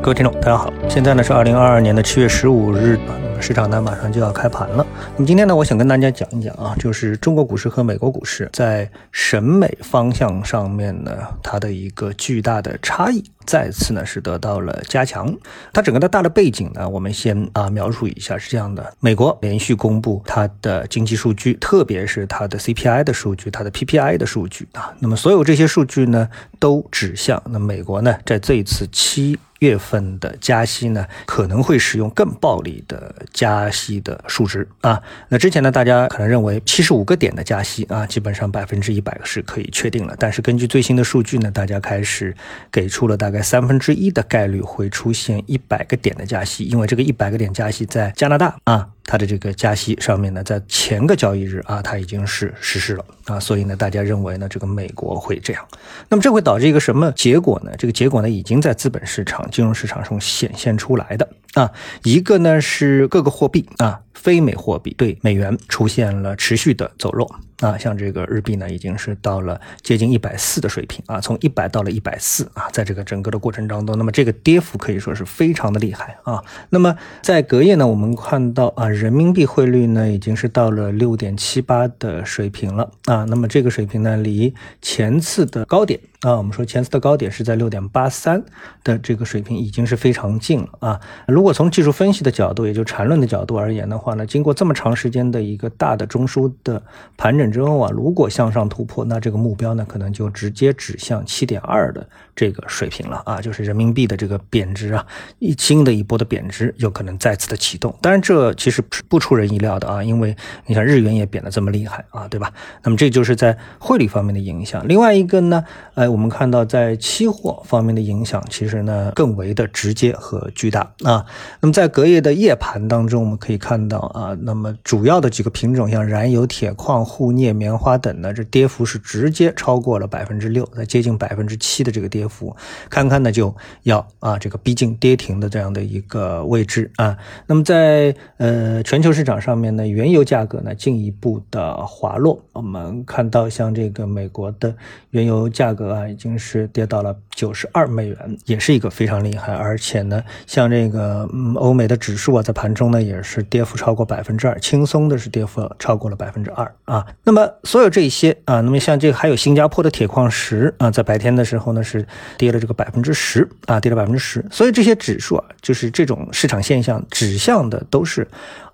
[0.00, 4.86] 各位听众，大家好，现在呢是二零二二年的七月十五日，那么市场呢马上就要开盘了。
[5.16, 13.22] 那么今天呢，我想跟大家讲一讲啊，就是中国股市和美国股市在审美方向上面呢，它的一个巨大的差异。
[13.48, 15.34] 再次呢是得到了加强，
[15.72, 26.28] 它整个的大的背景呢，我们先啊描述一下是这样的：美国连续公布它的经济数据，特别是它的 CPI 的数据、它的 PPI 的数据啊，那么所有这些数据呢，
[26.58, 29.38] 都指向那美国呢在这一次七。
[29.58, 35.02] 月份的加息呢，可能会使用更暴力的加息的数值啊。
[35.28, 40.14] 那之前呢，大家可能认为七十五个点的加息啊，基本上百分之一百是可以确定了。
[40.16, 42.32] 但是根据最新的数据呢，大家开始
[42.70, 48.88] 给出了大概三分之一的概率会出现一百个点的加息，因为这个一百个点加息在加拿大啊。
[49.10, 55.66] 它的这个加息上面呢，在前个交易日啊，它已经是实施了啊，所以呢，大家认为呢，这个美国会这样，
[56.10, 57.72] 那么这会导致一个什么结果呢？
[57.78, 61.26] 这个结果呢，已经在资本市场、金融市场中显现出来的
[61.58, 61.72] 啊，
[62.04, 67.28] 一个呢是各个货币啊，非美货币对美元出现了持续的走弱。
[67.60, 76.40] 啊，像这个日币呢，已经是到了接近一百四的水平啊，从一百到了一百四啊，在这个整个的过程当中，那么这个跌幅可以说是非常的厉害啊。
[76.70, 83.24] 那么在隔夜呢，我们看到啊，人民币汇率呢已经是到了六点七八的水平了啊。
[83.24, 88.42] 那么这个水平呢，离前次的高点啊，我们说前次的高点是在六点八三
[88.82, 91.00] 的这个水平，已经是非常近了啊。
[91.28, 96.82] 如果从技术分析的角度，也就缠论的角度而言的话呢，经过这么长时间的一个大的中枢的
[97.16, 97.48] 盘整。
[97.52, 105.06] 之后啊，如果向上突破，那这个目标呢，可能就直接指向七点二的这个水平了啊，就是人民币的这个贬值啊，
[105.38, 107.96] 一新的一波的贬值有可能再次的启动。
[108.02, 112.52] 当然，这其实不出人意料的啊，因为你看日元也贬得这么厉害啊，对吧？
[112.82, 114.86] 那么这就是在汇率方面的影响。
[114.88, 121.26] 另外一个呢，呃，我们看到在期货方面的影响，其实呢更为的直接和巨大啊。
[121.60, 127.58] 那么在隔夜的夜盘当中，我们可以看到啊，那么主要的几个品种，像燃油、铁矿、沪镍。
[127.58, 132.54] 棉花等呢，这跌幅是直接超过了百分之六，在接近百分之七的这个跌幅，
[132.88, 133.52] 看看呢就
[133.82, 137.16] 要啊这个逼近跌停的这样的一个位置啊。
[137.46, 144.72] 那么在呃全球市场上面呢，原油价格呢进一步的滑落，我们看到像这个美国的
[145.10, 149.52] 原油价格啊，已经是跌到了九十二美元，也是一个非常厉害。
[149.52, 157.04] 而且呢，像这个嗯欧美的指数啊，在盘中呢也是跌幅超过百分之二，轻松的是跌幅超过了百分之二啊。
[157.24, 164.44] 那么所有这些啊，那么像这个还有新加坡的铁矿石啊，在白天的时候呢是跌了这个百分之十啊，跌了百分之十。
[164.50, 168.26] 所以这些指数啊，就是这种市场现象指向的都是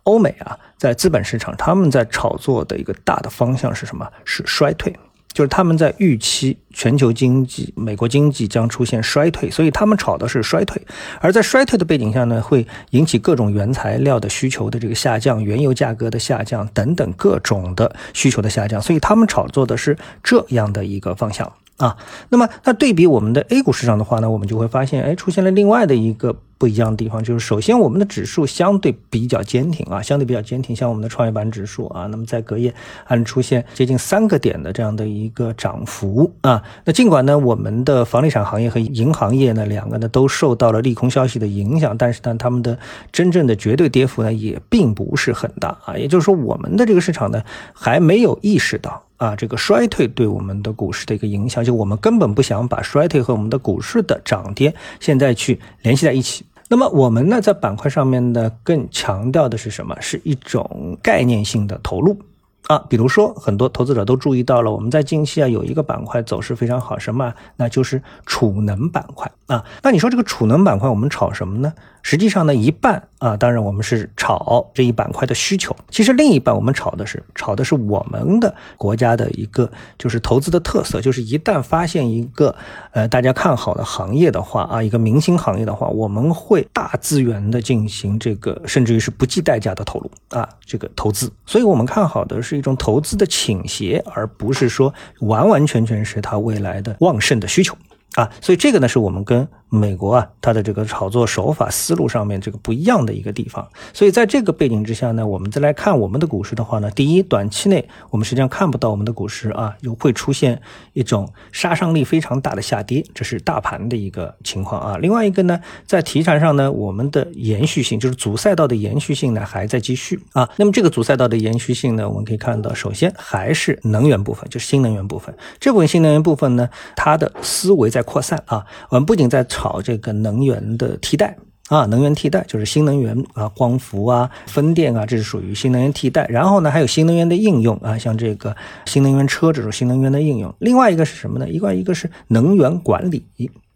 [0.05, 4.07] 欧美啊，在资本市场他们在炒作的一个大的方向是什么？
[4.25, 4.95] 是衰退。
[5.35, 10.81] 就是他们在预期全球经济、美国经济将出现衰退，所以他们炒的是衰退。
[11.21, 21.97] 而在衰退的背景下呢，会引起各种原材料的需求的这个下降，原油价格的下降等等各种的需求的下降，所以他们炒作的是这样的一个方向啊。
[22.29, 26.37] 那么，那对比我们的 A 股市场的话呢，我们就会发现，哎，出现了另外的一个。
[26.57, 30.75] 不一样的地方就是，首先我们的指数相对比较坚挺啊，相对比较坚挺。
[30.75, 32.73] 像我们的创业板指数啊，那么在隔夜
[33.05, 36.63] 还出现接近三个点的这样的一个涨幅啊。
[36.85, 42.79] 那尽管呢，我们的房地产行业和银行业呢两个呢都受到了利空消息的影响，但是呢，他们的
[43.13, 45.97] 真正的绝对跌幅呢也并不是很大啊。
[45.97, 47.43] 也就是说，我们的这个市场呢
[47.75, 56.47] 还没有意识到啊这个衰退对我们的股市的一个影响，就我们根本不想把衰退和我们的股市的涨跌现在去联系在一起。
[56.75, 59.97] 那么我们呢，在板块上面呢，更强调的是什么？
[60.01, 62.19] 是一种概念性的投入
[62.67, 62.79] 啊。
[62.89, 67.33] 比如说，很多投资者都注意到了，我们在近期啊有一个板块走势非常好，什么？
[67.55, 69.65] 那就是储能板块啊。
[69.85, 71.73] 那你说这个储能板块，我们炒什么呢？
[72.05, 75.75] 实际上呢，一半啊，当然我们是炒这一板块的需求。
[75.89, 82.55] 其实另一半我们炒的是炒的是我们的国家的一个就是投资的特色，就是一旦发现一个
[82.93, 91.33] 呃大家看好的行业的话啊，一个明星行业的话，我们会大资源的进行这个，甚至于是不计代价的投入啊，这个投资。
[91.47, 97.75] 所以我们看好的是一种投资的倾斜，而不是说完完全全是它未来的旺盛的需求。
[98.17, 103.69] 啊，所以这个呢是我们跟美国啊它的这个炒作手法思路上面这个不一样的一个地方。
[103.93, 110.63] 所以在这个背景之下呢，我们再来看我们的股市的话呢，第一，短期内我们实际上看不到我们的股市啊有会出现
[110.93, 114.97] 一种杀伤力非常大的下跌，这是大盘的一个情况啊。
[114.99, 120.49] 另外一个呢，在题材上呢，我们的延续性就是主赛道的延续性呢还在继续啊。
[120.57, 125.35] 那么这个主赛道的延续性呢，我们可以看到，首先还是能源部分，就是新能源部分。
[125.59, 128.05] 这部分新能源部分呢，它的思维在。
[128.05, 128.67] 扩散啊！
[128.91, 131.37] 我们不仅在炒这个能源的替代。
[131.69, 136.27] 啊，能源替代就是新能源啊，光伏啊，风电啊，这是属于新能源替代。
[136.29, 140.55] 然后呢，还有新能源的应用啊，像这个新能源车这种新能源的应用。
[140.59, 141.49] 另外一个是什么呢？
[141.49, 143.25] 一个一个是能源管理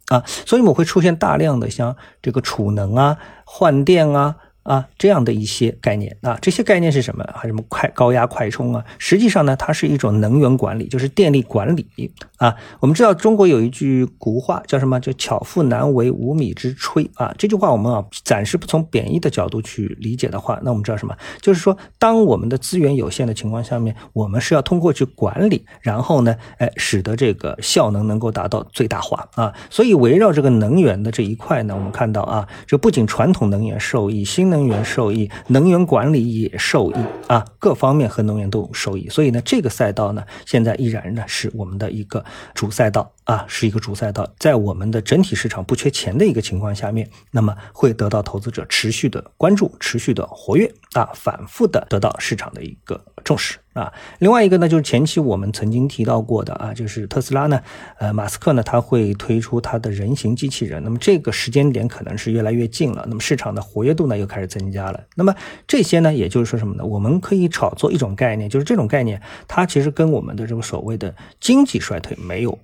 [0.08, 4.37] 啊，所以我们会出现大量的像这个储能啊、换电啊。
[4.68, 7.24] 啊，这样的一些概念啊，这些概念是什么？
[7.34, 8.84] 还，什么快高压快充啊？
[8.98, 12.54] 实际上呢，它是一种能源管理，就是电力管理啊。
[12.80, 15.00] 我们知道中国有一句古话叫什么？
[15.00, 17.34] 叫巧妇难为无米之炊啊。
[17.38, 21.16] 这句话我们啊，暂时不从贬义的角度去理解的话，那我们知道什么？
[21.40, 29.54] 就是说，当我们的资源有限的情况下面，我们是要通过去管理，然后呢，哎，使得这个效能能够达到最大化啊。
[29.70, 36.96] 所以围绕这个能源的这一块呢，我们看到啊，这不仅传统能源受益，新能能源受益，能源管理也受益
[37.28, 42.25] 啊，各方面和能源都受益，所以呢，这个赛道呢，现在依然呢是我们的一个
[42.55, 43.12] 主赛道。
[43.28, 53.58] 啊，是一个主赛道，在我们的整体市场不缺钱的一个情况下面，那么会得到投资者持续的关注，持续的活跃啊，反复的得到市场的一个重视。
[53.75, 57.60] 啊，另外一个呢，就是前期我们曾经提到过的啊，就是特斯拉呢，
[57.98, 65.34] 呃，马斯克呢，他会推出他的人形机器人，那么这个时间点可能是越来越近了，那么市场的活跃度呢又开始增加了，那么
[65.66, 66.84] 这些呢，也就是说什么呢？
[66.84, 72.58] 我们可以炒作一种概念，就是这种概念它其实跟我们的这个所谓的经济衰退没有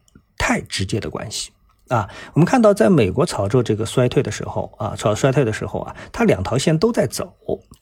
[0.45, 1.51] 太直接的关系。
[1.89, 7.35] 啊，我们看到，在美国炒作这个衰退的时候啊，炒衰退的时候啊，它两条线都在走。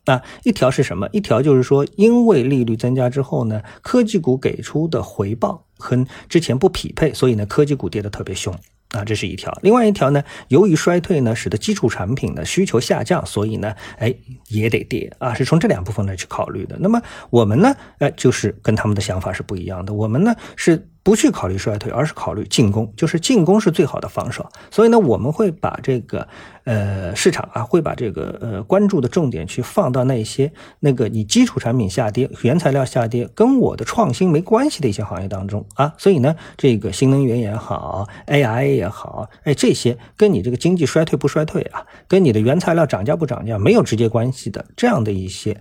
[0.05, 1.09] 啊，一条是什么？
[1.11, 8.55] 一条就是说，因为利率增加之后呢，科技股给出的回报和之前不匹配，所以呢，科技股跌得特别凶。
[8.91, 9.53] 啊，这是一条。
[9.63, 14.15] 另外一条呢，由于衰退呢，使得基础产品的需求下降，所以呢，哎，
[14.49, 16.77] 也得跌啊，是从这两部分来去考虑的。
[16.79, 19.93] 那么我们呢，哎，就是跟他们的想法是不一样的。
[19.93, 20.89] 我们呢是。
[21.03, 24.49] 不去考虑衰退，而是考虑进攻，就是进攻是最好的防守。
[24.71, 26.29] 所以呢，我们会把这个
[26.65, 35.93] 呃市场啊，会把这个呃关注的重点去放到那些那个你基础产品下跌、原材料下跌跟我的创新没关系的一些行业当中啊。
[35.99, 45.61] 所以呢，这个新能源也好，AI 也好，哎，这些跟你这个经济衰退不衰退啊，跟你的原材料涨价不涨价没有直接关系的这样的一些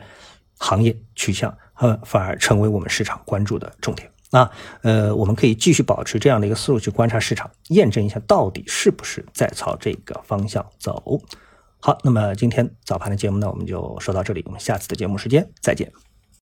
[0.60, 4.08] 行业取向，呃，反而成为我们市场关注的重点。
[4.32, 4.50] 啊，
[4.82, 11.22] 呃，我们可以继续保持这样的一个思路去观察市场，验证一下到底是不是在朝这个方向走。
[11.80, 15.92] 好，那么今天早盘的节目呢，我们就说到这里，我们下次的节目时间再见。